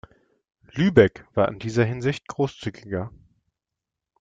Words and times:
Lübeck 0.71 1.27
war 1.35 1.47
in 1.49 1.59
dieser 1.59 1.85
Hinsicht 1.85 2.27
großzügiger. 2.27 3.11